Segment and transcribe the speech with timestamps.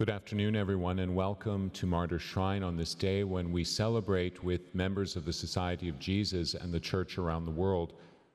[0.00, 4.74] Good afternoon, everyone, and welcome to Martyrs Shrine on this day when we celebrate with
[4.74, 7.92] members of the Society of Jesus and the Church around the world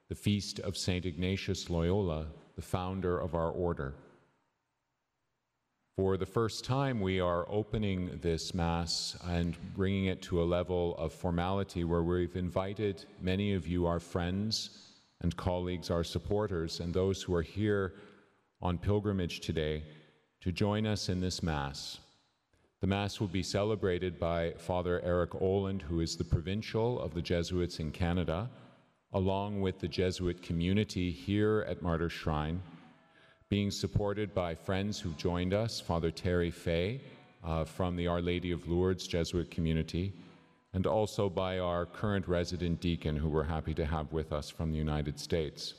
[0.07, 1.07] the feast of St.
[1.07, 3.95] Ignatius Loyola, the founder of our order.
[5.97, 10.95] For the first time, we are opening this Mass and bringing it to a level
[10.99, 14.91] of formality where we've invited many of you, our friends
[15.21, 17.95] and colleagues, our supporters, and those who are here
[18.61, 19.81] on pilgrimage today
[20.45, 21.97] to join us in this Mass.
[22.79, 27.21] The Mass will be celebrated by Father Erik Oland, who is the provincial of the
[27.21, 28.47] Jesuits in Canada,
[29.13, 32.61] along with the Jesuit community here at Martyrs Shrine,
[33.49, 37.01] being supported by friends who joined us, Father Terry Fay
[37.43, 40.13] uh, from the Our Lady of Lourdes Jesuit community,
[40.75, 44.71] and also by our current resident deacon, who we're happy to have with us from
[44.71, 45.73] the United States.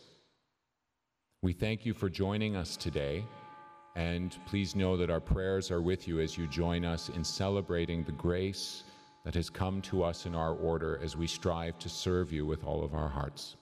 [1.40, 3.22] We thank you for joining us today.
[3.96, 8.04] And please know that our prayers are with you as you join us in celebrating
[8.04, 8.84] the grace
[9.24, 12.62] that has come to us in our order as we strive to serve you with
[12.62, 13.56] all of our hearts.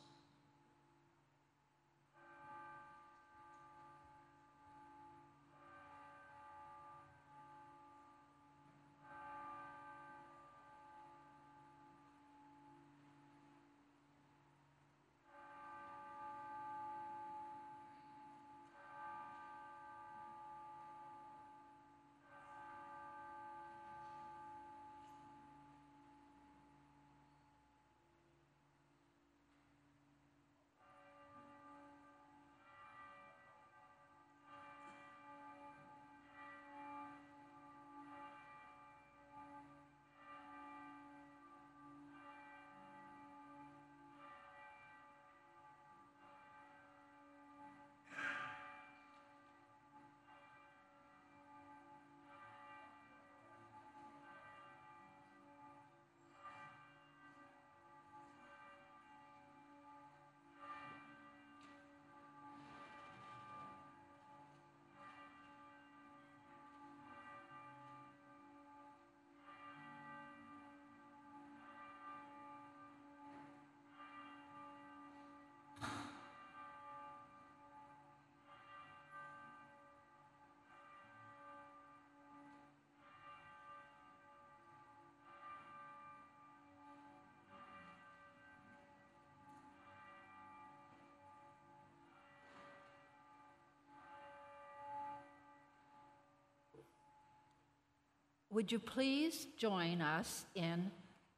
[98.55, 100.89] Would you please join us in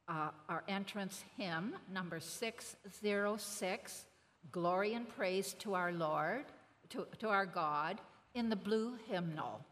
[0.07, 4.05] uh, our entrance hymn, number 606,
[4.51, 6.45] Glory and Praise to our Lord,
[6.89, 7.99] to, to our God,
[8.35, 9.65] in the blue hymnal.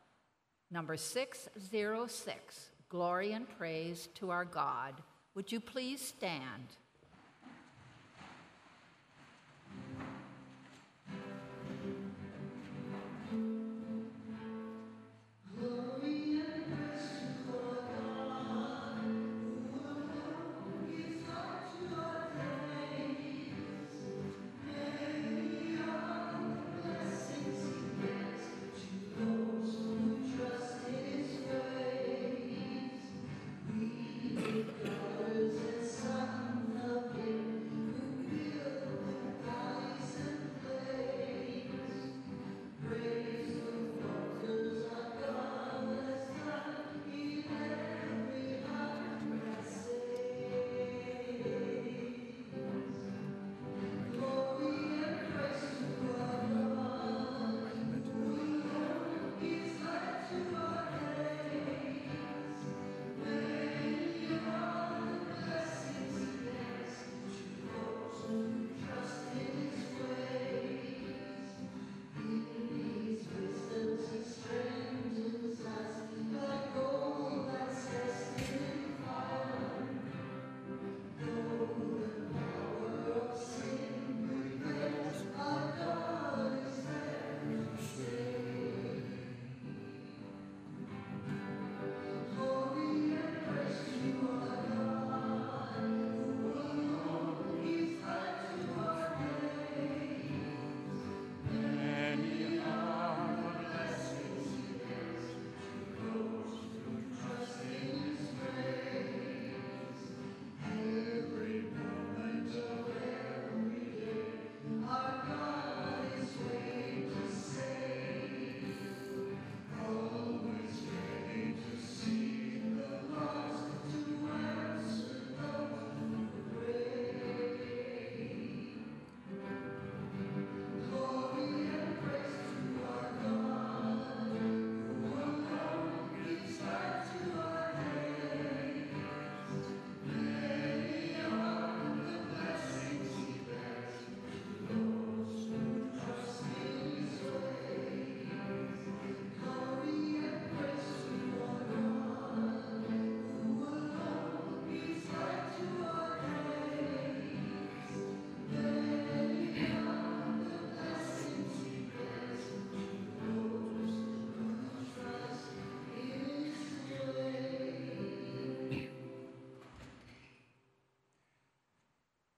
[0.72, 4.96] Number 606, Glory and Praise to our God.
[5.36, 6.78] Would you please stand?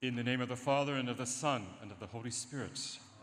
[0.08, 2.80] In the name of the Father, and of the Son, and of the Holy Spirit.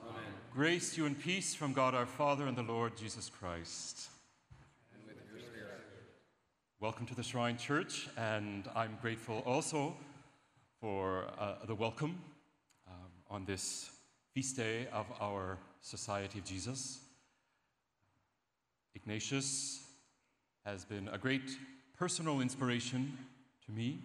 [0.08, 0.22] Amen.
[0.54, 4.10] Grace to you and peace from God our Father and the Lord Jesus Christ.
[4.94, 5.82] And with your spirit.
[6.80, 9.98] Welcome to the Shrine Church, and I'm grateful also
[10.80, 12.22] for uh, the welcome
[12.88, 13.90] um, on this
[14.36, 17.00] feast day of our Society of Jesus.
[18.94, 19.86] Ignatius
[20.64, 21.50] has been a great
[21.98, 23.18] personal inspiration
[23.66, 24.04] to me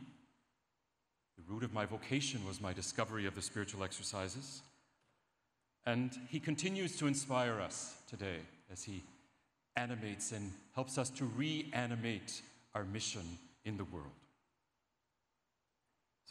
[1.60, 4.62] root of my vocation was my discovery of the spiritual exercises.
[5.84, 8.38] And he continues to inspire us today
[8.72, 9.02] as he
[9.76, 12.40] animates and helps us to reanimate
[12.74, 14.06] our mission in the world.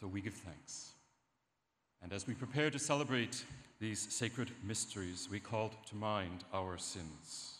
[0.00, 0.92] So we give thanks.
[2.02, 3.44] And as we prepare to celebrate
[3.78, 7.59] these sacred mysteries, we call to mind our sins.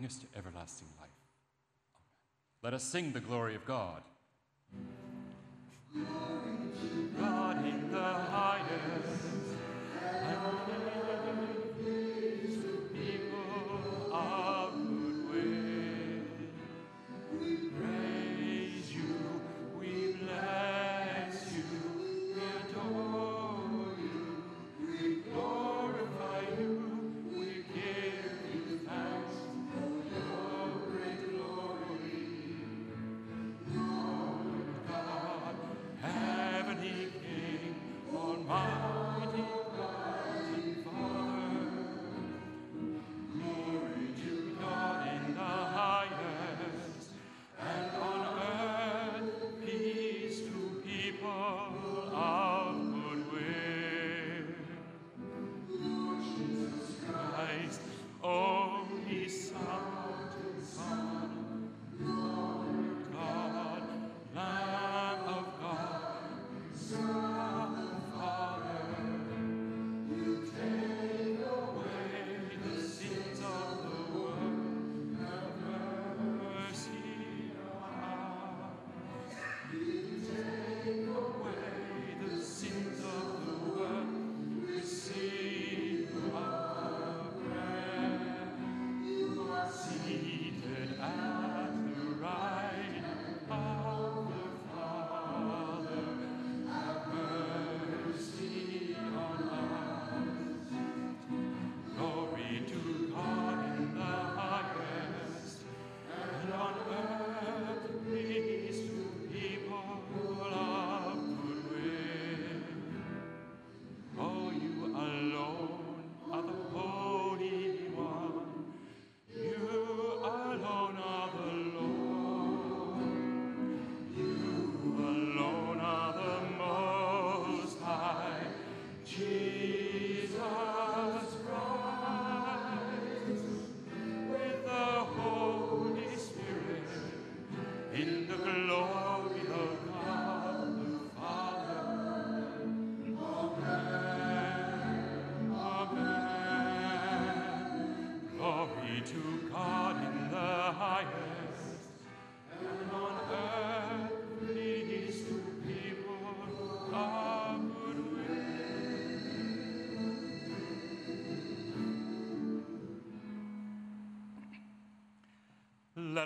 [0.00, 1.10] bring us to everlasting life.
[1.94, 2.62] Amen.
[2.62, 3.96] Let us sing the glory of God.
[3.96, 4.02] God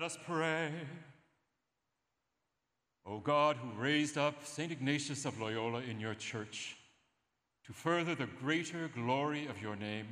[0.04, 0.70] us pray.
[3.06, 4.70] O God, who raised up St.
[4.70, 6.76] Ignatius of Loyola in your church
[7.64, 10.06] to further the greater glory of your name,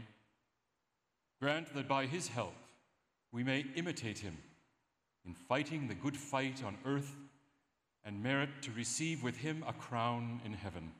[1.42, 2.54] grant that by his help
[3.32, 4.38] we may imitate him
[5.26, 7.14] in fighting the good fight on earth
[8.02, 10.90] and merit to receive with him a crown in heaven.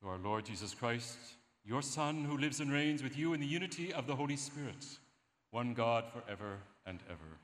[0.00, 1.18] Through our Lord Jesus Christ,
[1.64, 4.84] your Son, who lives and reigns with you in the unity of the Holy Spirit,
[5.52, 7.38] one God forever and ever.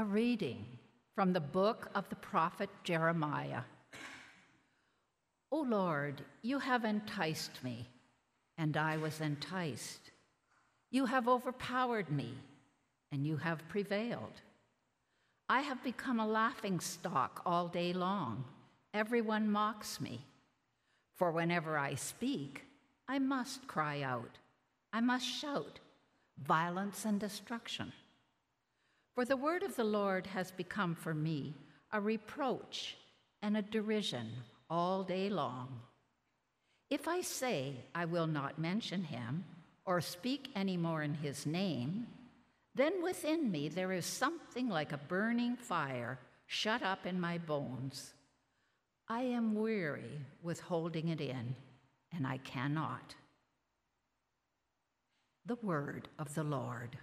[0.00, 0.64] A reading
[1.14, 3.64] from the book of the prophet Jeremiah.
[5.52, 7.86] O Lord, you have enticed me,
[8.56, 10.10] and I was enticed.
[10.90, 12.32] You have overpowered me,
[13.12, 14.40] and you have prevailed.
[15.50, 18.44] I have become a laughing stock all day long.
[18.94, 20.24] Everyone mocks me.
[21.18, 22.64] For whenever I speak,
[23.06, 24.38] I must cry out.
[24.94, 25.78] I must shout
[26.42, 27.92] violence and destruction.
[29.14, 31.54] For the word of the Lord has become for me
[31.92, 32.96] a reproach
[33.42, 34.30] and a derision
[34.68, 35.80] all day long.
[36.90, 39.44] If I say I will not mention him
[39.84, 42.06] or speak any more in his name,
[42.74, 48.12] then within me there is something like a burning fire shut up in my bones.
[49.08, 51.56] I am weary with holding it in,
[52.12, 53.14] and I cannot.
[55.46, 56.96] The word of the Lord.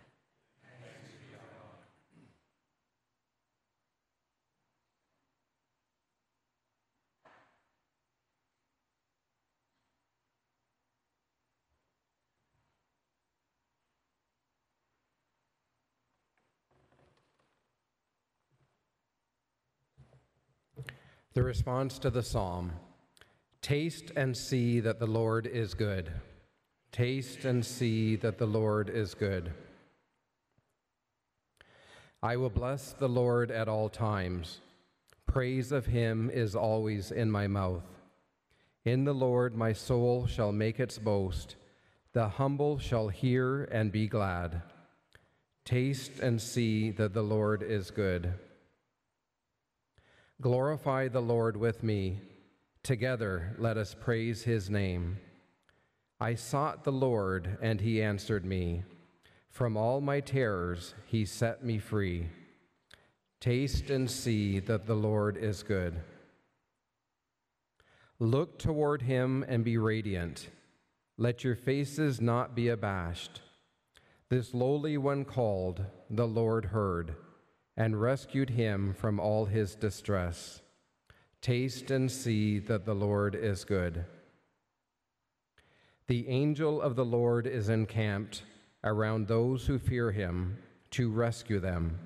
[21.37, 22.71] The response to the psalm
[23.61, 26.11] Taste and see that the Lord is good.
[26.91, 29.53] Taste and see that the Lord is good.
[32.23, 34.61] I will bless the Lord at all times.
[35.27, 37.85] Praise of him is always in my mouth.
[38.83, 41.55] In the Lord my soul shall make its boast.
[42.13, 44.63] The humble shall hear and be glad.
[45.65, 48.33] Taste and see that the Lord is good.
[50.39, 52.21] Glorify the Lord with me.
[52.83, 55.17] Together let us praise his name.
[56.19, 58.83] I sought the Lord, and he answered me.
[59.49, 62.27] From all my terrors he set me free.
[63.39, 66.01] Taste and see that the Lord is good.
[68.19, 70.49] Look toward him and be radiant.
[71.17, 73.41] Let your faces not be abashed.
[74.29, 77.15] This lowly one called, the Lord heard
[77.77, 80.61] and rescued him from all his distress.
[81.41, 84.03] Taste and see that the Lord is good.
[86.07, 88.43] The angel of the Lord is encamped
[88.83, 90.57] around those who fear him
[90.91, 91.99] to rescue them.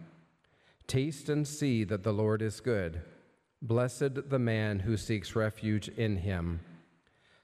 [0.87, 3.01] Taste and see that the Lord is good.
[3.61, 6.59] Blessed the man who seeks refuge in him.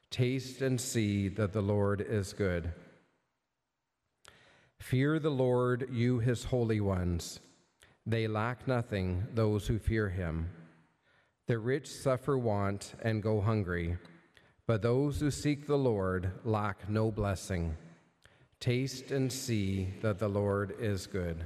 [0.10, 2.74] Taste and see that the Lord is good.
[4.79, 7.39] Fear the Lord, you his holy ones.
[8.09, 10.49] They lack nothing, those who fear him.
[11.47, 13.97] The rich suffer want and go hungry,
[14.65, 17.75] but those who seek the Lord lack no blessing.
[18.61, 21.43] Taste and see that the Lord is good.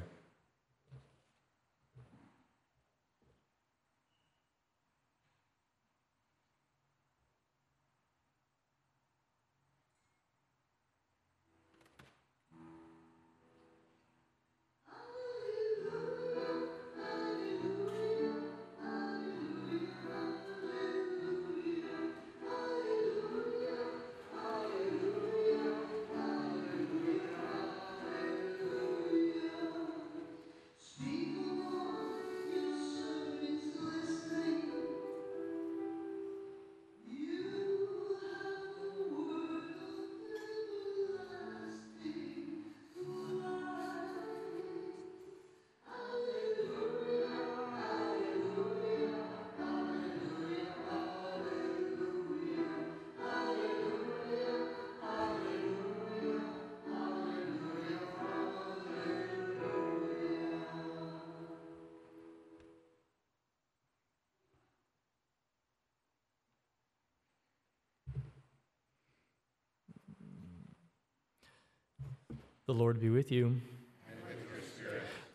[72.72, 73.60] The Lord be with you.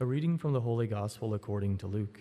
[0.00, 2.18] A reading from the Holy Gospel according to Luke.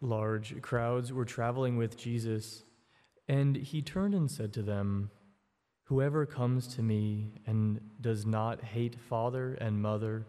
[0.00, 2.62] Large crowds were traveling with Jesus,
[3.26, 5.10] and he turned and said to them,
[5.84, 10.26] Whoever comes to me and does not hate father and mother,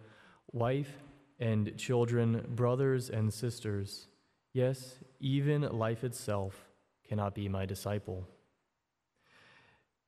[0.51, 0.91] wife
[1.39, 4.07] and children, brothers and sisters,
[4.51, 6.69] yes, even life itself,
[7.07, 8.27] cannot be my disciple.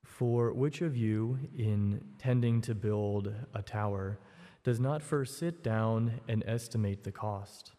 [0.03, 4.19] For which of you, in tending to build a tower,
[4.63, 7.71] does not first sit down and estimate the cost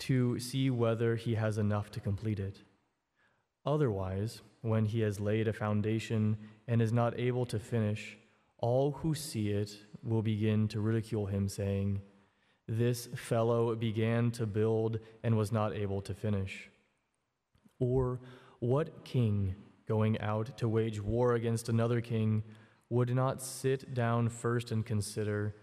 [0.00, 2.58] to see whether he has enough to complete it.
[3.66, 6.36] Otherwise, when he has laid a foundation
[6.68, 8.16] and is not able to finish,
[8.58, 12.00] all who see it will begin to ridicule him, saying,
[12.68, 16.70] This fellow began to build and was not able to finish.
[17.78, 18.20] Or,
[18.60, 19.54] what king,
[19.86, 22.42] going out to wage war against another king,
[22.90, 25.54] would not sit down first and consider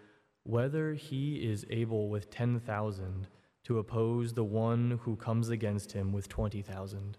[0.44, 3.28] whether he is able with 10,000
[3.64, 7.18] to oppose the one who comes against him with 20,000?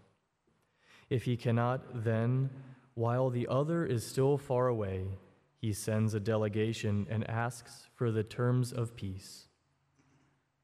[1.12, 2.49] If he cannot, then,
[2.95, 5.19] while the other is still far away,
[5.61, 9.49] he sends a delegation and asks for the terms of peace.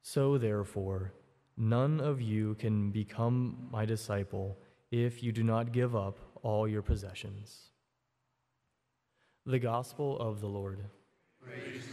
[0.01, 1.13] So, therefore,
[1.55, 4.57] none of you can become my disciple
[4.89, 7.69] if you do not give up all your possessions.
[9.45, 10.79] The Gospel of the Lord.
[11.39, 11.85] Praise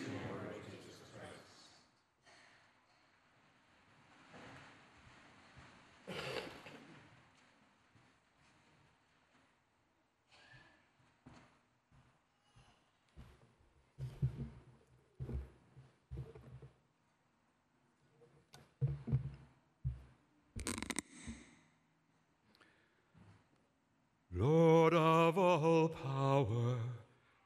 [24.46, 26.76] Lord of all power,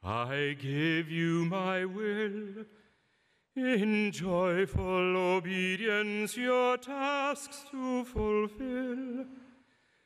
[0.03, 2.65] I give you my will.
[3.55, 9.25] In joyful obedience, your tasks to fulfill.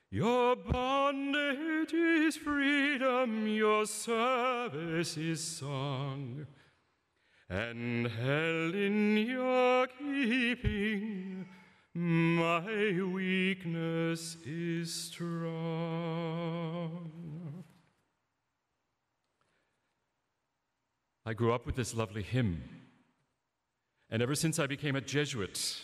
[0.10, 6.48] Your bondage is freedom, your service is song,
[7.50, 11.46] and held in your keeping
[11.96, 15.52] my weakness is strong.
[21.26, 22.64] I grew up with this lovely hymn,
[24.10, 25.82] and ever since I became a Jesuit,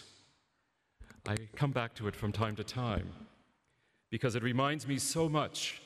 [1.25, 3.13] I come back to it from time to time
[4.11, 5.81] because it reminds me so much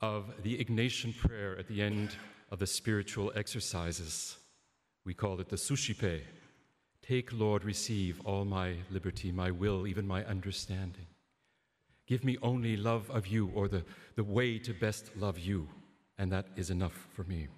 [0.00, 2.14] of the Ignatian prayer at the end
[2.52, 4.36] of the spiritual exercises.
[5.04, 6.22] We call it the Suscipe.
[7.06, 11.06] Take, Lord, receive all my liberty, my will, even my understanding.
[12.06, 13.84] Give me only love of you or the,
[14.16, 15.68] the way to best love you,
[16.18, 17.48] and that is enough for me.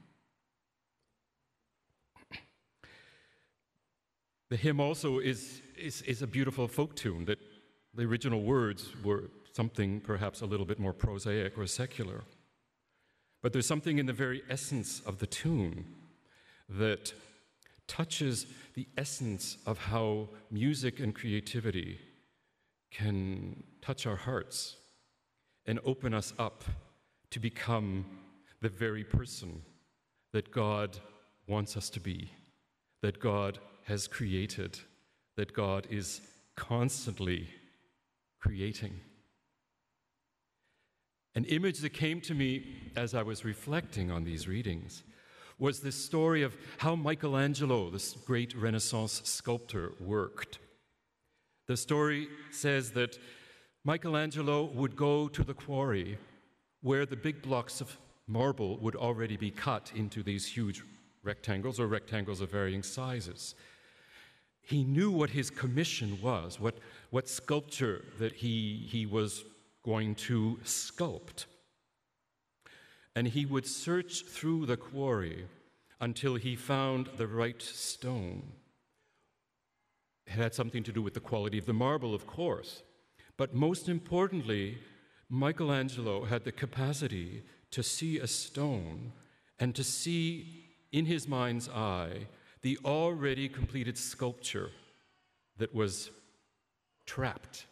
[4.51, 7.39] The hymn also is, is, is a beautiful folk tune that
[7.95, 12.23] the original words were something perhaps a little bit more prosaic or secular.
[13.43, 15.87] But there's something in the very essence of the tune
[16.69, 17.13] that
[17.87, 21.99] touches the essence of how music and creativity
[22.90, 24.77] can touch our hearts
[25.66, 26.64] and open us up
[27.31, 28.05] to become
[28.61, 29.62] the very person
[30.33, 30.99] that God
[31.47, 32.31] wants us to be,
[33.03, 34.79] that God has created,
[35.37, 36.20] that God is
[36.57, 37.49] constantly
[38.40, 39.01] creating.
[41.35, 45.03] An image that came to me as I was reflecting on these readings
[45.59, 50.59] was this story of how Michelangelo, this great Renaissance sculptor, worked.
[51.67, 53.19] The story says that
[53.85, 56.19] Michelangelo would go to the quarry
[56.83, 60.83] where the big blocks of marble would already be cut into these huge
[61.23, 63.55] rectangles or rectangles of varying sizes.
[64.62, 66.77] He knew what his commission was, what,
[67.11, 69.45] what sculpture that he, he was
[69.83, 71.45] going to sculpt
[73.14, 75.46] and he would search through the quarry
[76.00, 78.42] until he found the right stone.
[80.27, 82.83] It had something to do with the quality of the marble, of course,
[83.37, 84.79] but most importantly,
[85.29, 89.12] Michelangelo had the capacity to see a stone
[89.59, 92.27] and to see in his mind's eye
[92.62, 94.70] the already completed sculpture
[95.59, 96.11] that was
[97.07, 97.66] trapped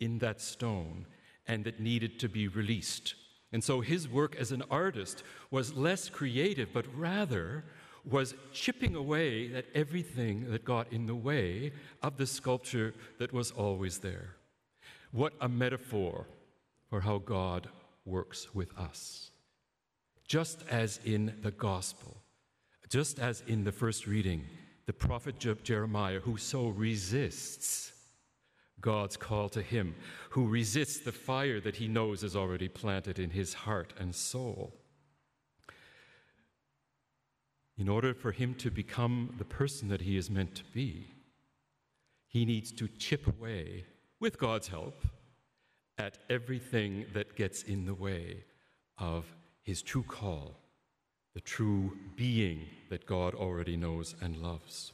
[0.00, 1.06] in that stone
[1.46, 3.14] and that needed to be released
[3.52, 7.64] and so his work as an artist was less creative, but rather
[8.04, 13.50] was chipping away at everything that got in the way of the sculpture that was
[13.50, 14.36] always there.
[15.12, 16.26] What a metaphor
[16.88, 17.68] for how God
[18.04, 19.30] works with us.
[20.26, 22.16] Just as in the gospel,
[22.88, 24.44] just as in the first reading,
[24.86, 27.92] the prophet Jeremiah, who so resists
[28.80, 29.96] God's call to him,
[30.30, 34.74] who resists the fire that he knows is already planted in his heart and soul.
[37.76, 41.14] In order for him to become the person that he is meant to be,
[42.26, 43.84] he needs to chip away,
[44.20, 45.04] with God's help,
[45.96, 48.44] at everything that gets in the way
[48.98, 49.24] of
[49.62, 50.56] his true call,
[51.34, 54.92] the true being that God already knows and loves.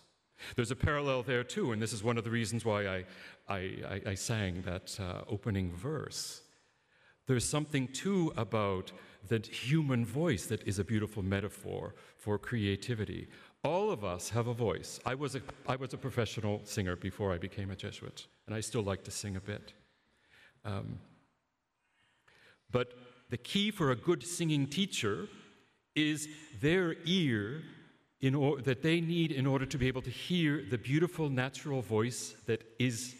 [0.56, 3.04] There's a parallel there too, and this is one of the reasons why I,
[3.48, 6.42] I, I, sang that uh, opening verse.
[7.26, 8.92] There's something too about
[9.28, 13.28] the human voice that is a beautiful metaphor for creativity.
[13.62, 15.00] All of us have a voice.
[15.06, 18.60] I was a, I was a professional singer before I became a Jesuit, and I
[18.60, 19.72] still like to sing a bit.
[20.64, 20.98] Um,
[22.70, 22.92] but
[23.30, 25.28] the key for a good singing teacher
[25.94, 26.28] is
[26.60, 27.62] their ear
[28.32, 32.34] or, that they need in order to be able to hear the beautiful natural voice
[32.46, 33.14] that is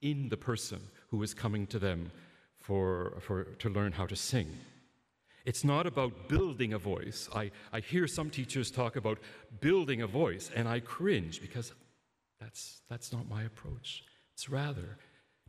[0.00, 2.10] in the person who is coming to them
[2.58, 4.48] for, for, to learn how to sing.
[5.44, 7.28] It's not about building a voice.
[7.34, 9.18] I, I hear some teachers talk about
[9.60, 11.72] building a voice, and I cringe because
[12.40, 14.04] that's, that's not my approach.
[14.34, 14.98] It's rather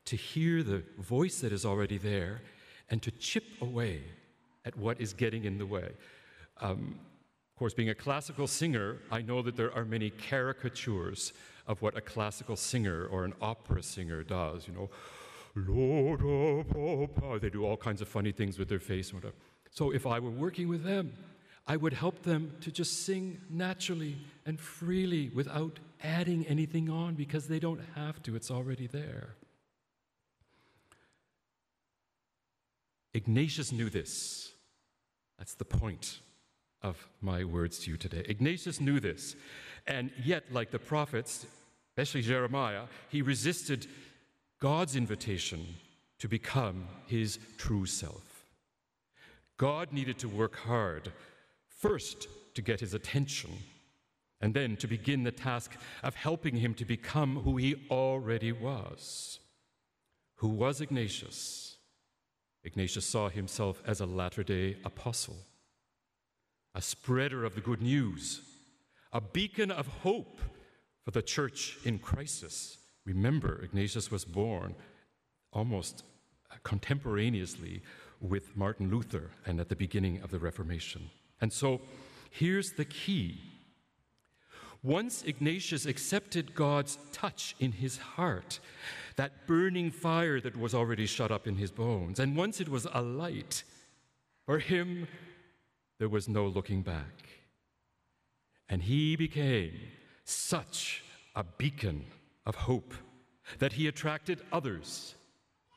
[0.06, 2.42] to hear the voice that is already there
[2.90, 4.02] and to chip away
[4.66, 5.92] at what is getting in the way.
[6.62, 7.00] Um,
[7.64, 11.32] course, being a classical singer, I know that there are many caricatures
[11.66, 14.68] of what a classical singer or an opera singer does.
[14.68, 14.90] You know,
[15.56, 19.22] Lord of all oh, They do all kinds of funny things with their face and
[19.22, 19.38] whatever.
[19.72, 21.14] So if I were working with them,
[21.66, 27.48] I would help them to just sing naturally and freely without adding anything on because
[27.48, 29.36] they don't have to, it's already there.
[33.14, 34.52] Ignatius knew this.
[35.38, 36.20] That's the point
[36.84, 38.24] of my words to you today.
[38.28, 39.36] Ignatius knew this,
[39.88, 41.46] and yet, like the prophets,
[41.92, 43.88] especially Jeremiah, he resisted
[44.60, 45.66] God's invitation
[46.20, 48.46] to become his true self.
[49.58, 51.12] God needed to work hard,
[51.68, 53.52] first to get his attention,
[54.42, 55.72] and then to begin the task
[56.04, 59.40] of helping him to become who he already was.
[60.38, 61.78] Who was Ignatius?
[62.64, 65.38] Ignatius saw himself as a latter day apostle
[66.76, 68.42] a spreader of the good news,
[69.12, 70.40] a beacon of hope
[71.04, 72.78] for the church in crisis.
[73.06, 74.76] Remember, Ignatius was born
[75.52, 76.04] almost
[76.64, 77.82] contemporaneously
[78.20, 81.10] with Martin Luther and at the beginning of the Reformation.
[81.42, 81.82] And so
[82.32, 83.42] here's the key.
[84.82, 88.60] Once Ignatius accepted God's touch in his heart,
[89.16, 92.88] that burning fire that was already shut up in his bones, and once it was
[92.94, 93.64] alight,
[94.46, 95.08] for him
[96.00, 97.30] there was no looking back.
[98.70, 99.74] And he became
[100.26, 101.04] such
[101.36, 102.06] a beacon
[102.46, 102.94] of hope
[103.60, 105.16] that he attracted others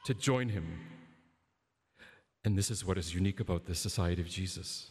[0.05, 0.81] to join him.
[2.45, 4.91] And this is what is unique about the Society of Jesus.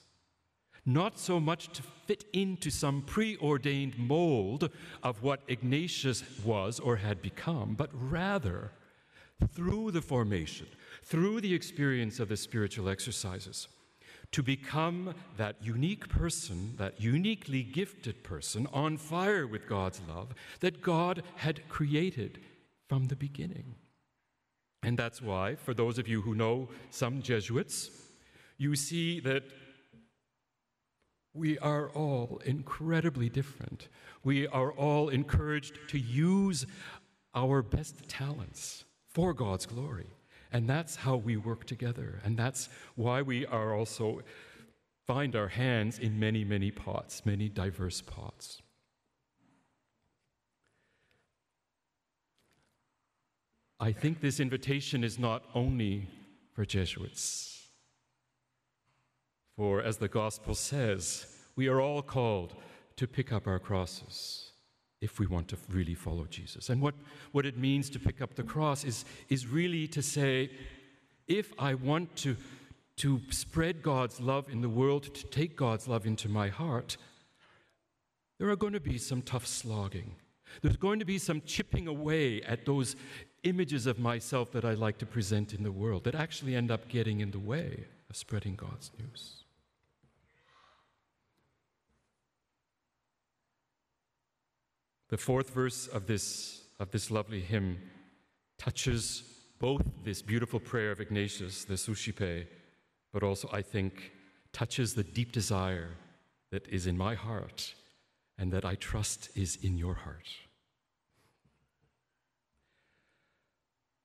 [0.86, 4.70] Not so much to fit into some preordained mold
[5.02, 8.72] of what Ignatius was or had become, but rather
[9.54, 10.68] through the formation,
[11.04, 13.68] through the experience of the spiritual exercises,
[14.36, 20.82] to become that unique person, that uniquely gifted person on fire with God's love that
[20.82, 22.42] God had created
[22.90, 23.76] from the beginning.
[24.84, 27.90] And that's why, for those of you who know some Jesuits,
[28.58, 29.44] you see that
[31.34, 33.88] we are all incredibly different.
[34.26, 36.66] We are all encouraged to use
[37.34, 40.10] our best talents for God's glory.
[40.56, 42.22] And that's how we work together.
[42.24, 44.22] And that's why we are also
[45.06, 48.62] find our hands in many, many pots, many diverse pots.
[53.82, 56.08] I think this invitation is not only
[56.54, 57.68] for Jesuits.
[59.58, 62.56] For as the gospel says, we are all called
[62.96, 64.45] to pick up our crosses
[65.02, 66.70] if we want to really follow Jesus.
[66.70, 66.96] And what,
[67.32, 70.50] what it means to pick up the cross is, is really to say,
[71.28, 72.38] if I want to,
[72.98, 76.98] to spread God's love in the world, to take God's love into my heart,
[78.40, 80.16] there are going to be some tough slogging.
[80.62, 82.96] There's going to be some chipping away at those
[83.44, 86.88] images of myself that I like to present in the world that actually end up
[86.88, 89.45] getting in the way of spreading God's news.
[95.16, 97.78] The fourth verse of this, of this lovely hymn
[98.58, 99.24] touches
[99.60, 102.52] both this beautiful prayer of Ignatius, the Suscipe,
[103.14, 104.12] but also, I think,
[104.52, 105.92] touches the deep desire
[106.52, 107.76] that is in my heart
[108.38, 110.28] and that I trust is in your heart.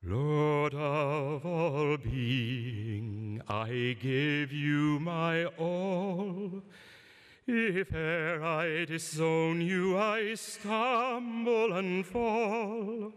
[0.01, 6.63] Lord of all being, I give you my all.
[7.53, 13.11] If e'er I disown you, I stumble and fall.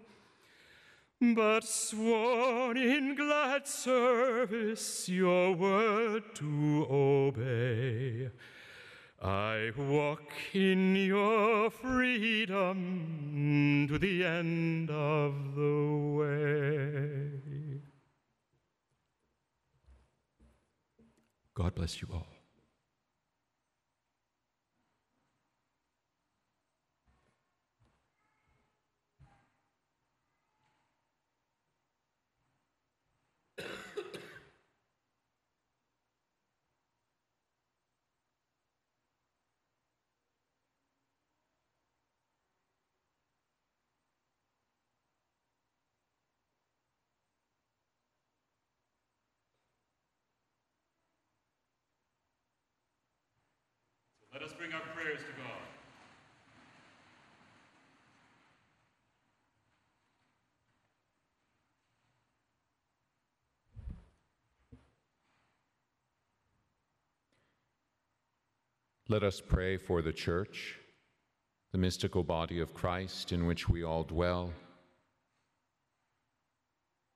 [1.20, 8.30] But sworn in glad service your word to obey,
[9.22, 12.66] I walk in your freedom
[13.88, 17.30] to the end of the way.
[21.54, 22.33] God bless you all.
[54.64, 55.50] Bring our prayers to God.
[69.10, 70.78] Let us pray for the Church,
[71.72, 74.50] the mystical body of Christ in which we all dwell.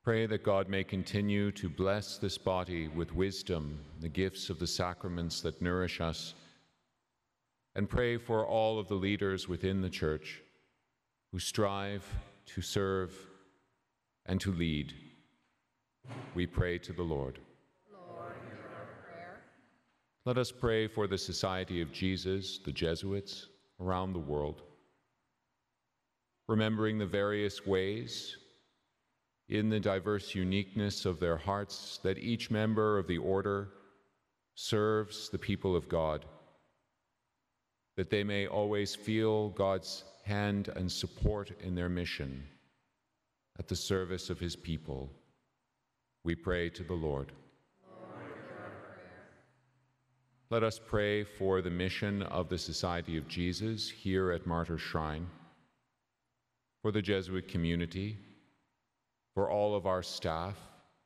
[0.05, 4.67] Pray that God may continue to bless this body with wisdom, the gifts of the
[4.67, 6.35] sacraments that nourish us,
[7.79, 10.43] and pray for all of the leaders within the Church
[11.31, 12.05] who strive
[12.45, 13.14] to serve
[14.27, 14.93] and to lead.
[16.35, 17.38] We pray to the Lord.
[20.27, 23.47] Let us pray for the Society of Jesus, the Jesuits,
[23.81, 24.62] around the world,
[26.49, 28.38] remembering the various ways
[29.49, 33.69] in the diverse uniqueness of their hearts that each member of the order
[34.57, 36.25] serves the people of God,
[37.99, 42.45] that they may always feel God's hand and support in their mission
[43.59, 45.11] at the service of his people.
[46.23, 47.33] We pray to the Lord.
[50.49, 55.27] Let us pray for the mission of the Society of Jesus here at Martyr Shrine,
[56.83, 58.17] for the Jesuit community,
[59.35, 60.55] for all of our staff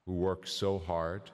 [0.05, 1.31] who work so hard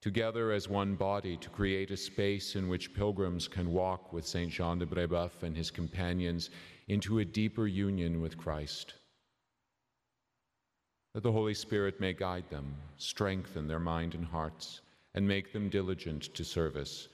[0.00, 4.50] together as one body to create a space in which pilgrims can walk with St.
[4.50, 6.50] Jean de Brebeuf and his companions
[6.86, 8.94] into a deeper union with Christ.
[11.14, 14.82] That the Holy Spirit may guide them, strengthen their mind and hearts,
[15.14, 17.08] and make them diligent to service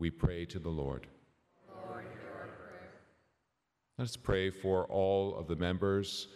[0.00, 1.06] we pray to the Lord.
[1.68, 2.04] Lord,
[3.98, 6.26] Let us pray for all of the members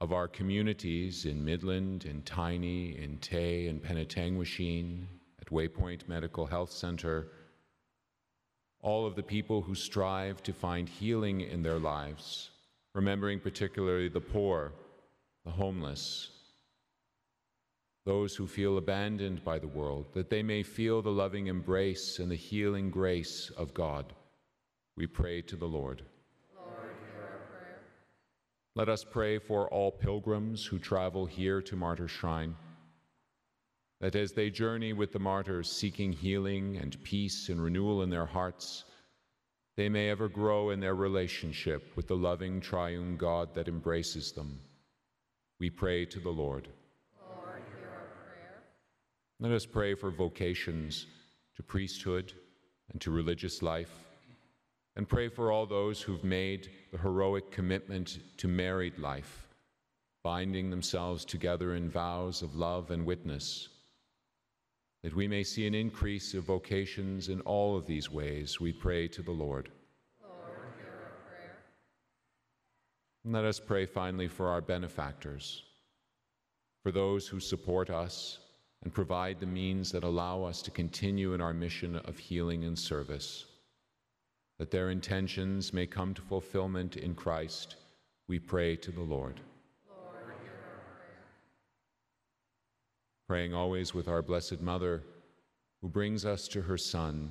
[0.00, 5.06] of our communities in Midland, in Tiny, in Tay, in Penetanguishene,
[5.40, 7.28] at Waypoint Medical Health Center,
[8.80, 12.50] all of the people who strive to find healing in their lives,
[12.94, 14.72] remembering particularly the poor,
[15.44, 16.30] the homeless,
[18.04, 22.30] those who feel abandoned by the world, that they may feel the loving embrace and
[22.30, 24.12] the healing grace of God.
[24.96, 26.02] We pray to the Lord.
[28.78, 32.54] Let us pray for all pilgrims who travel here to Martyr Shrine,
[34.00, 38.24] that as they journey with the martyrs seeking healing and peace and renewal in their
[38.24, 38.84] hearts,
[39.76, 44.60] they may ever grow in their relationship with the loving triune God that embraces them.
[45.58, 46.68] We pray to the Lord.
[49.40, 51.06] Let us pray for vocations
[51.56, 52.32] to priesthood
[52.92, 54.07] and to religious life,
[54.98, 59.46] and pray for all those who've made the heroic commitment to married life,
[60.24, 63.68] binding themselves together in vows of love and witness.
[65.04, 69.06] That we may see an increase of vocations in all of these ways, we pray
[69.08, 69.70] to the Lord.
[73.24, 75.62] Let us pray finally for our benefactors,
[76.82, 78.40] for those who support us
[78.82, 82.76] and provide the means that allow us to continue in our mission of healing and
[82.76, 83.44] service.
[84.58, 87.76] That their intentions may come to fulfillment in Christ,
[88.26, 89.40] we pray to the Lord.
[89.88, 90.34] Lord.
[93.28, 95.02] Praying always with our Blessed Mother,
[95.80, 97.30] who brings us to her Son,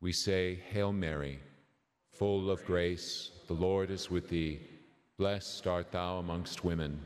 [0.00, 1.40] we say, Hail Mary,
[2.12, 4.60] full of grace, the Lord is with thee.
[5.16, 7.00] Blessed art thou amongst women,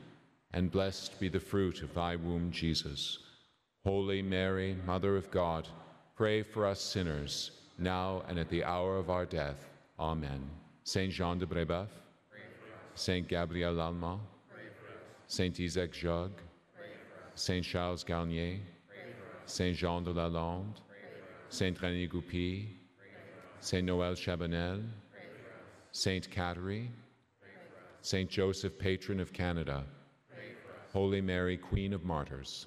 [0.53, 3.19] and blessed be the fruit of thy womb, Jesus.
[3.85, 5.69] Holy Mary, Mother of God,
[6.17, 9.69] pray for us sinners, now and at the hour of our death.
[9.99, 10.49] Amen.
[10.85, 11.89] Saint Jean de Brebeuf,
[12.95, 14.21] Saint Gabriel Lallemant,
[15.27, 16.43] Saint Isaac Jogues,
[17.35, 18.59] Saint Charles Garnier,
[19.47, 20.81] Saint Jean de Lalande,
[21.51, 22.67] Saint René Goupil,
[23.61, 24.83] Saint Noël Chabanel,
[25.93, 26.93] Saint Catherine,
[28.03, 29.85] Saint Joseph, patron of Canada,
[30.93, 32.67] Holy Mary, Queen of Martyrs.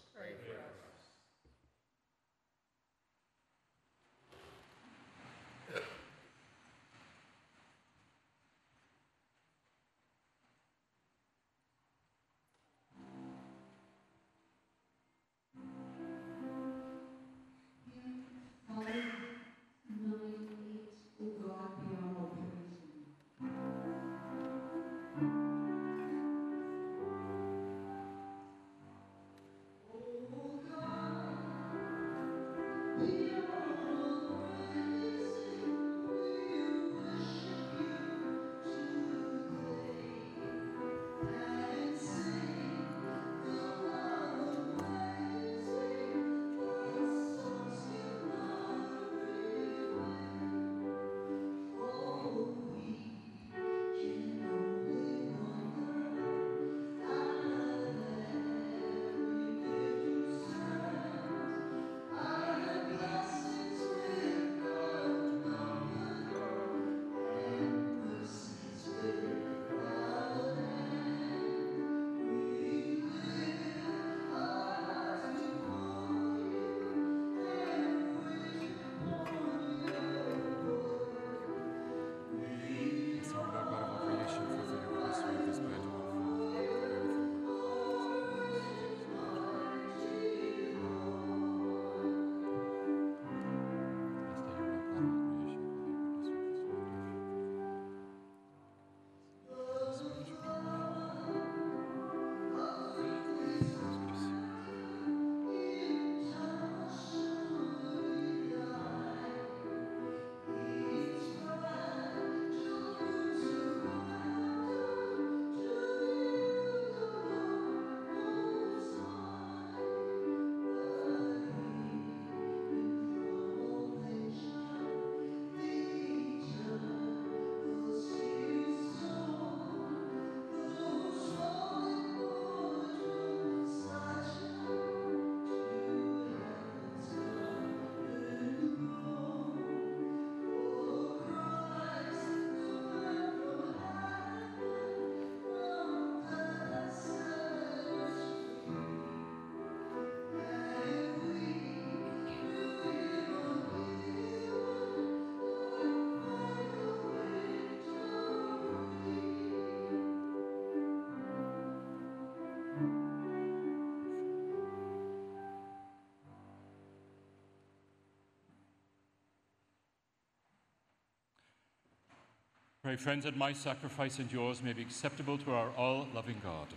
[172.84, 176.68] Pray, friends, that my sacrifice and yours may be acceptable to our all loving God.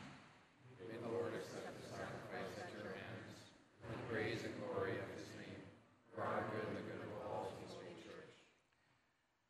[0.87, 3.49] May the Lord accept the sacrifice at your hands,
[3.81, 5.63] for the praise and glory of his name,
[6.15, 8.35] for our good and the good of all his holy church.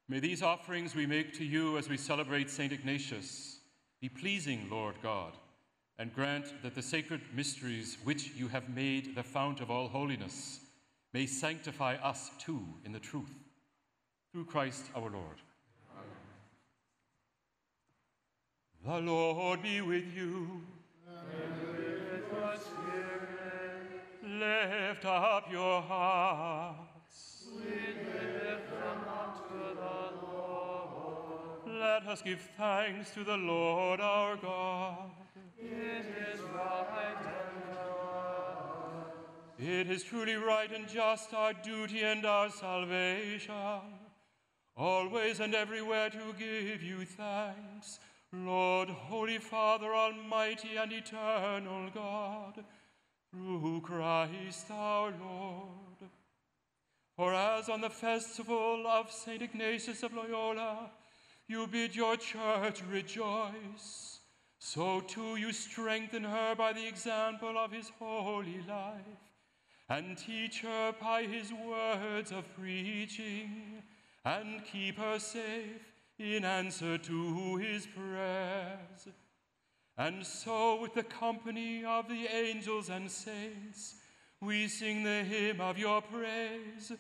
[0.09, 2.73] May these offerings we make to you as we celebrate St.
[2.73, 3.59] Ignatius
[4.01, 5.33] be pleasing, Lord God,
[5.99, 10.61] and grant that the sacred mysteries which you have made the fount of all holiness
[11.13, 13.35] may sanctify us too in the truth.
[14.33, 15.41] Through Christ our Lord.
[18.85, 20.61] The Lord be with you.
[21.07, 22.61] With.
[24.23, 27.47] Lift up your hearts.
[29.81, 31.67] Up.
[31.67, 35.13] Let us give thanks to the Lord our God.
[35.57, 36.05] It
[36.35, 37.25] is right and
[39.57, 39.67] just.
[39.67, 43.55] It is truly right and just, our duty and our salvation,
[44.77, 47.99] always and everywhere to give you thanks
[48.35, 52.65] Lord, Holy Father, Almighty and Eternal God,
[53.31, 56.11] through Christ our Lord.
[57.17, 59.41] For as on the festival of St.
[59.41, 60.91] Ignatius of Loyola,
[61.47, 64.21] you bid your church rejoice,
[64.59, 69.23] so too you strengthen her by the example of his holy life,
[69.89, 73.83] and teach her by his words of preaching,
[74.25, 79.09] and keep her safe in answer to his prayers.
[79.97, 83.95] And so, with the company of the angels and saints,
[84.41, 86.93] we sing the hymn of your praise,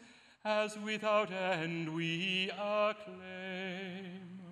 [0.45, 4.43] as without end we acclaim.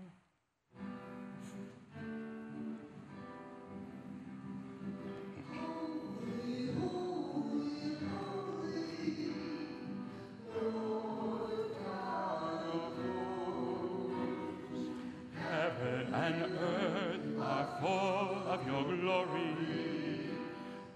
[18.85, 19.57] glory.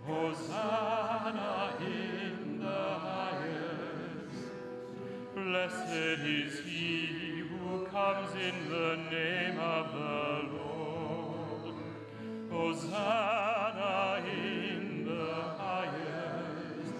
[0.06, 4.36] Hosanna in the highest.
[5.34, 11.74] Blessed is he who comes in the name of the Lord.
[12.50, 16.94] Hosanna in the highest.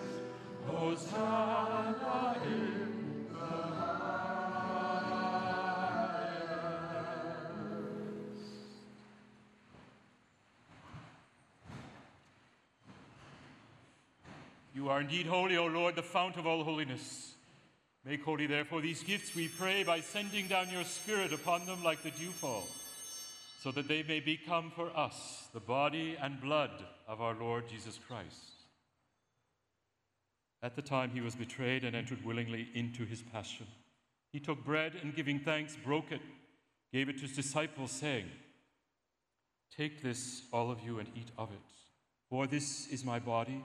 [0.66, 1.76] Hosanna.
[14.77, 17.33] You are indeed holy, O Lord, the fount of all holiness.
[18.05, 22.03] Make holy, therefore, these gifts, we pray, by sending down your Spirit upon them like
[22.03, 22.68] the dewfall,
[23.62, 27.99] so that they may become for us the body and blood of our Lord Jesus
[28.07, 28.37] Christ.
[30.62, 33.66] At the time he was betrayed and entered willingly into his passion,
[34.31, 36.20] he took bread and giving thanks, broke it,
[36.93, 38.27] gave it to his disciples, saying,
[39.74, 41.72] Take this, all of you, and eat of it,
[42.29, 43.64] for this is my body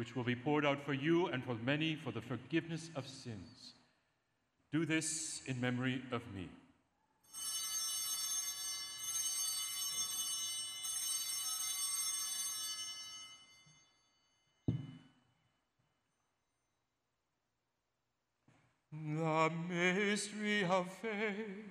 [0.00, 3.74] which will be poured out for you and for many for the forgiveness of sins.
[4.72, 6.48] Do this in memory of me.
[18.90, 21.70] The mystery of faith.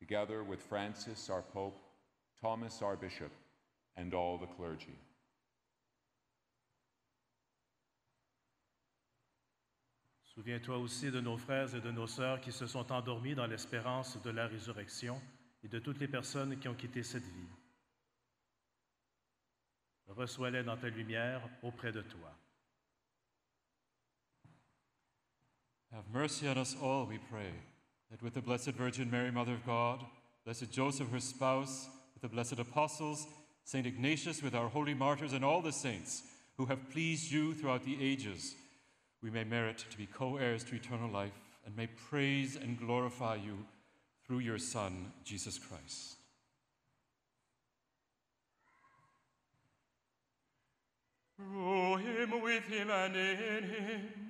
[0.00, 1.78] together with Francis, our Pope,
[2.40, 3.30] Thomas, our Bishop,
[3.96, 4.98] and all the clergy.
[10.34, 14.16] Souviens-toi aussi de nos frères et de nos sœurs qui se sont endormis dans l'espérance
[14.22, 15.20] de la résurrection
[15.62, 17.48] et de toutes les personnes qui ont quitté cette vie.
[20.06, 22.32] Reçois-les dans ta lumière auprès de toi.
[25.92, 27.52] Have mercy on us all, we pray,
[28.10, 30.04] that with the Blessed Virgin Mary, Mother of God,
[30.44, 33.26] Blessed Joseph, her spouse, with the blessed apostles,
[33.64, 33.86] St.
[33.86, 36.22] Ignatius, with our holy martyrs, and all the saints
[36.56, 38.54] who have pleased you throughout the ages,
[39.22, 43.36] we may merit to be co heirs to eternal life and may praise and glorify
[43.36, 43.64] you
[44.26, 46.16] through your Son, Jesus Christ.
[51.36, 54.29] Through him, with him, and in him,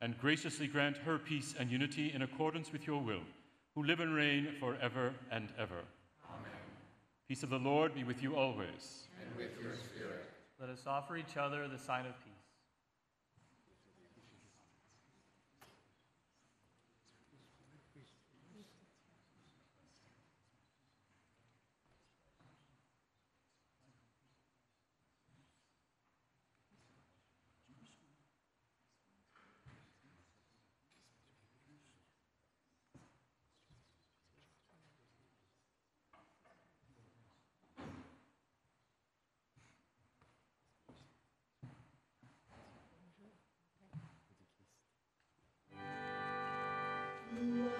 [0.00, 3.22] and graciously grant her peace and unity in accordance with your will,
[3.74, 5.82] who live and reign forever and ever.
[6.30, 6.50] Amen.
[7.28, 9.08] Peace of the Lord be with you always.
[9.20, 10.30] And with your spirit.
[10.58, 12.39] Let us offer each other the sign of peace.
[47.40, 47.79] you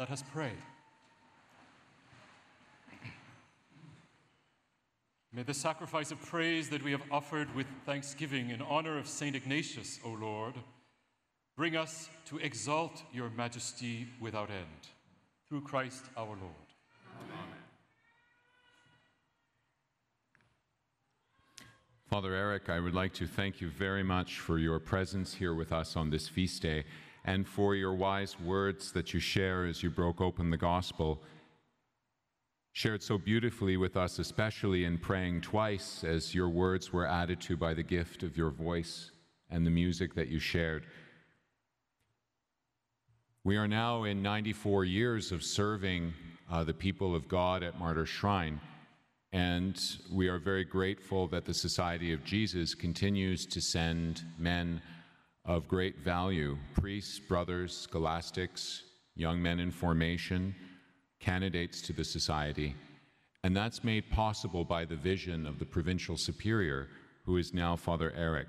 [0.00, 0.52] Let us pray.
[5.30, 9.36] May the sacrifice of praise that we have offered with thanksgiving in honor of St.
[9.36, 10.54] Ignatius, O Lord,
[11.54, 14.88] bring us to exalt your majesty without end.
[15.50, 16.40] Through Christ our Lord.
[17.22, 17.58] Amen.
[22.08, 25.72] Father Erik, I would like to thank you very much for your presence here with
[25.72, 26.86] us on this feast day
[27.24, 31.20] and for your wise words that you share as you broke open the gospel
[32.72, 37.56] shared so beautifully with us, especially in praying twice as your words were added to
[37.56, 39.10] by the gift of your voice
[39.50, 40.84] and the music that you shared.
[43.42, 46.12] We are now in 94 years of serving
[46.50, 48.60] uh, the people of God at Martyr Shrine,
[49.32, 54.80] and we are very grateful that the Society of Jesus continues to send men
[55.50, 58.84] of great value priests, brothers, scholastics,
[59.16, 60.54] young men in formation
[61.18, 62.72] candidates to the society,
[63.42, 66.86] and that's made possible by the vision of the provincial superior,
[67.24, 68.46] who is now Father Erik.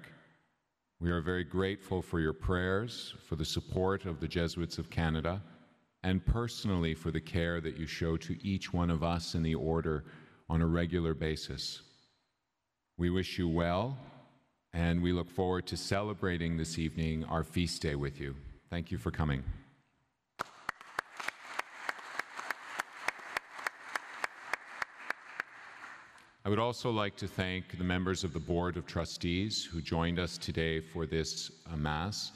[1.00, 5.42] We are very grateful for your prayers, for the support of the Jesuits of Canada,
[6.04, 9.56] and personally for the care that you show to each one of us in the
[9.56, 10.06] order
[10.50, 11.82] on a regular basis.
[12.98, 13.98] We wish you well,
[14.74, 18.36] and we look forward to celebrating this evening our feast day with you.
[18.70, 19.44] Thank you for coming.
[26.44, 30.18] I would also like to thank the members of the Board of Trustees who joined
[30.18, 32.32] us today for this uh, Mass.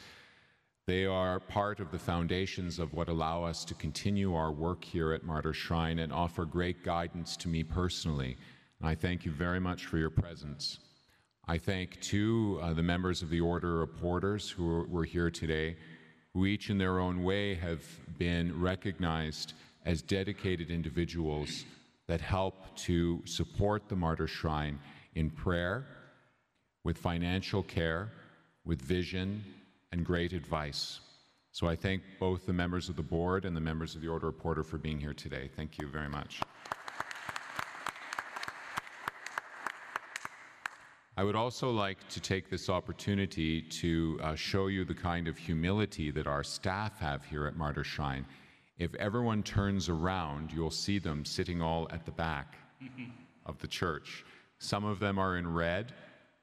[0.85, 5.13] They are part of the foundations of what allow us to continue our work here
[5.13, 8.37] at Martyr Shrine and offer great guidance to me personally.
[8.79, 10.77] And I thank you very much for your presence.
[11.47, 15.77] I thank, too, uh, the members of the Order of Porters who were here today,
[16.33, 17.83] who each in their own way have
[18.17, 19.53] been recognized
[19.85, 21.65] as dedicated individuals
[22.07, 24.79] that help to support the Martyr Shrine
[25.13, 25.85] in prayer,
[26.83, 28.11] with financial care,
[28.65, 29.43] with vision,
[29.91, 30.99] and great advice.
[31.51, 34.29] So I thank both the members of the board and the members of the Order
[34.29, 35.49] of Porter for being here today.
[35.55, 36.41] Thank you very much.
[41.17, 45.37] I would also like to take this opportunity to uh, show you the kind of
[45.37, 48.25] humility that our staff have here at Martyr Shrine
[48.77, 52.55] if everyone turns around, you'll see them sitting all at the back
[53.45, 54.25] of the church.
[54.59, 55.93] Some of them are in red.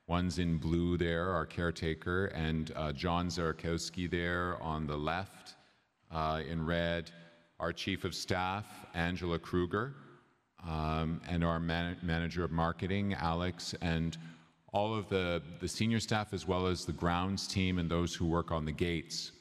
[0.07, 5.57] One's in blue there, our caretaker, and uh, John Zarakowski there on the left
[6.11, 7.11] uh, in red.
[7.61, 9.95] Our chief of staff, Angela Kruger,
[10.67, 14.17] um, and our man- manager of marketing, Alex, and
[14.73, 18.27] all of the, the senior staff, as well as the grounds team and those who
[18.27, 19.33] work on the gates.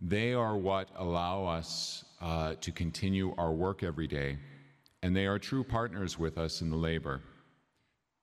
[0.00, 4.38] They are what allow us uh, to continue our work every day,
[5.02, 7.20] and they are true partners with us in the labor.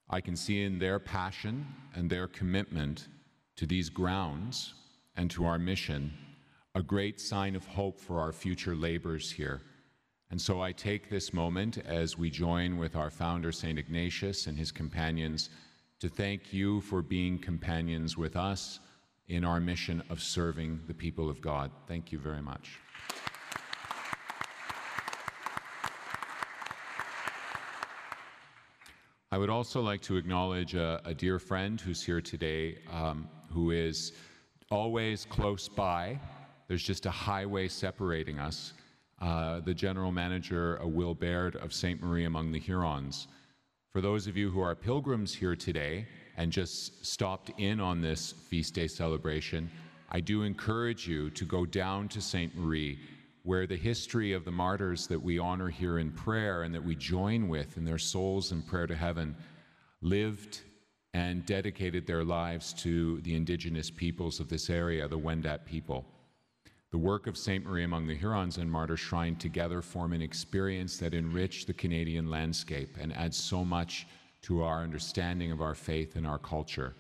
[0.10, 3.10] I can see in their passion and their commitment
[3.58, 4.74] to these grounds
[5.18, 6.14] and to our mission
[6.76, 9.62] a great sign of hope for our future labors here.
[10.30, 13.80] And so I take this moment as we join with our founder, St.
[13.80, 15.50] Ignatius, and his companions
[16.00, 18.80] to thank you for being companions with us
[19.28, 21.72] in our mission of serving the people of God.
[21.88, 22.80] Thank you very much.
[29.32, 33.72] I would also like to acknowledge a, a dear friend who's here today, um, who
[33.72, 34.14] is
[34.72, 36.20] always close by.
[36.68, 38.74] There's just a highway separating us.
[39.20, 42.02] Uh, the general manager, uh, Will Baird of St.
[42.02, 43.28] Marie among the Hurons.
[43.98, 46.06] For those of you who are pilgrims here today,
[46.38, 49.72] and just stopped in on this feast day celebration,
[50.12, 52.56] I do encourage you to go down to St.
[52.56, 53.00] Marie,
[53.42, 56.94] where the history of the martyrs that we honor here in prayer and that we
[56.94, 59.36] join with in their souls in prayer to heaven
[60.04, 60.62] lived
[61.16, 66.06] and dedicated their lives to the indigenous peoples of this area, the Wendat people.
[66.92, 67.66] The work of St.
[67.66, 72.30] Marie among the Hurons and Martyr Shrine together form an experience that enrich the Canadian
[72.30, 74.08] landscape and adds so much
[74.44, 76.96] to our understanding of our faith and our culture.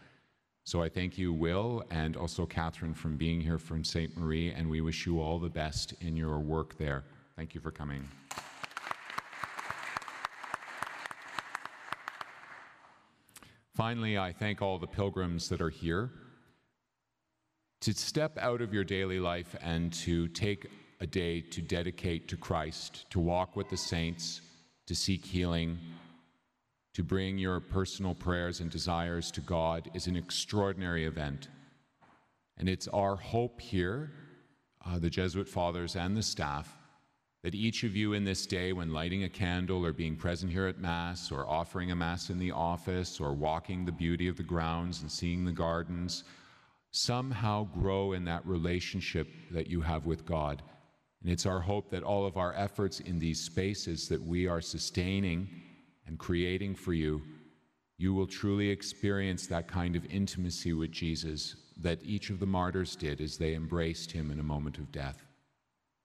[0.65, 4.17] So I thank you, Will, and also Catherine, from being here from St.
[4.17, 7.05] Marie, and we wish you all the best in your work there.
[7.37, 8.05] Thank you for coming.
[13.73, 16.09] Finally, I thank all the pilgrims that are here.
[17.81, 20.67] To step out of your daily life and to take
[20.99, 24.41] a day to dedicate to Christ, to walk with the saints,
[24.87, 25.77] to seek healing,
[26.95, 31.49] to bring your personal prayers and desires to God is an extraordinary event.
[32.57, 34.11] And it's our hope here,
[34.83, 36.75] uh, the Jesuit fathers and the staff,
[37.43, 40.65] that each of you in this day, when lighting a candle or being present here
[40.65, 44.41] at Mass or offering a Mass in the office or walking the beauty of the
[44.41, 46.23] grounds and seeing the gardens,
[46.97, 50.61] somehow grow in that relationship that you have with God.
[51.21, 54.61] And it's our hope that all of our efforts in these spaces that we are
[54.61, 55.49] sustaining
[56.05, 57.21] and creating for you,
[57.97, 62.95] you will truly experience that kind of intimacy with Jesus that each of the martyrs
[62.95, 65.23] did as they embraced him in a moment of death.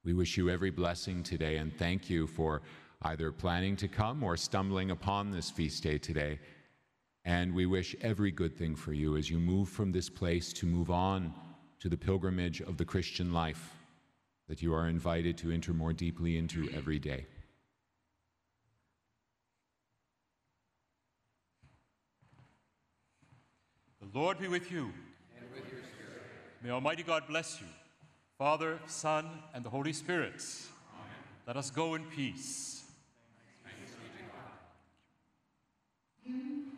[0.05, 2.63] We wish you every blessing today and thank you for
[3.03, 6.39] either planning to come or stumbling upon this feast day today.
[7.25, 10.67] And we wish every good thing for you as you move from this place to
[10.67, 11.33] move on
[11.79, 13.75] to the pilgrimage of the Christian life
[14.49, 17.27] that you are invited to enter more deeply into every day.
[24.01, 24.93] The Lord be with you.
[25.39, 26.23] And with your spirit.
[26.63, 27.67] May Almighty God bless you,
[28.37, 30.35] Father, Son, and the Holy Spirit.
[30.35, 31.11] Amen.
[31.47, 32.83] Let us go in peace.
[33.65, 33.93] Thanks.
[36.27, 36.72] Thanks